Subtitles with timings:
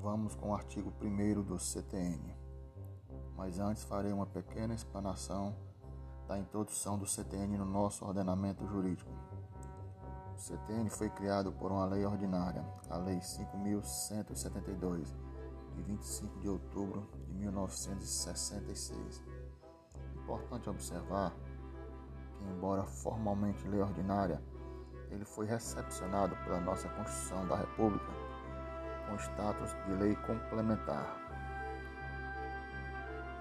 [0.00, 2.34] vamos com o artigo 1 do CTN.
[3.36, 5.54] Mas antes farei uma pequena explanação
[6.26, 9.10] da introdução do CTN no nosso ordenamento jurídico.
[10.34, 15.14] O CTN foi criado por uma lei ordinária, a Lei 5172,
[15.74, 19.22] de 25 de outubro de 1966.
[20.14, 21.34] Importante observar
[22.38, 24.42] que, embora formalmente lei ordinária,
[25.10, 28.29] ele foi recepcionado pela nossa Constituição da República
[29.10, 31.16] com status de lei complementar.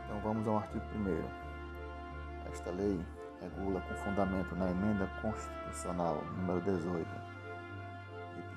[0.04, 2.50] Então vamos ao artigo 1.
[2.52, 3.06] Esta lei
[3.40, 7.08] regula com fundamento na emenda constitucional número 18,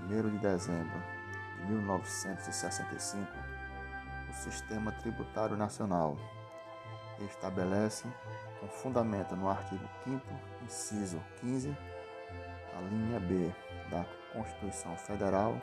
[0.09, 1.03] de 1 de dezembro
[1.59, 3.29] de 1965,
[4.31, 6.17] o sistema tributário nacional
[7.21, 8.09] e estabelece
[8.59, 10.23] com fundamento no artigo 5
[10.65, 11.77] inciso 15,
[12.75, 13.55] a linha B
[13.91, 15.61] da Constituição Federal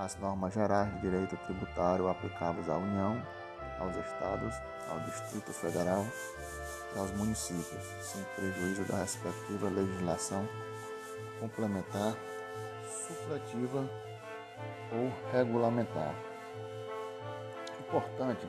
[0.00, 3.22] as normas gerais de direito tributário aplicáveis à União,
[3.78, 4.54] aos Estados,
[4.90, 6.06] ao Distrito Federal
[6.94, 10.48] e aos municípios, sem prejuízo da respectiva legislação
[11.38, 12.14] complementar,
[13.06, 13.86] supletiva
[14.90, 16.14] ou regulamentar.
[17.80, 18.46] Importante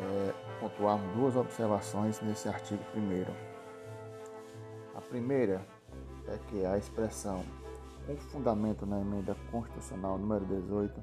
[0.00, 3.32] é pontuarmos duas observações nesse artigo primeiro.
[4.96, 5.64] A primeira
[6.26, 7.44] é que a expressão
[8.06, 11.02] com fundamento na emenda constitucional número 18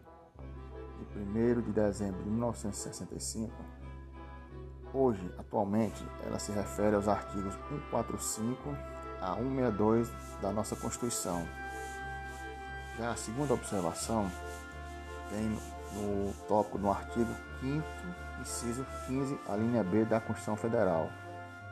[1.14, 3.54] de 1 de dezembro de 1965,
[4.94, 8.70] hoje, atualmente, ela se refere aos artigos 145
[9.22, 11.48] a 162 da nossa Constituição.
[12.98, 14.30] Já a segunda observação
[15.32, 15.50] vem
[15.94, 17.30] no tópico no artigo
[17.62, 17.84] 5
[18.42, 21.10] inciso 15, a linha B da Constituição Federal,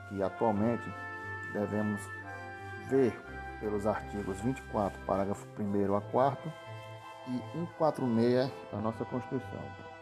[0.09, 0.83] que atualmente
[1.53, 2.01] devemos
[2.89, 3.19] ver
[3.59, 6.53] pelos artigos 24, parágrafo 1 a 4
[7.27, 9.94] e 146 da nossa Constituição.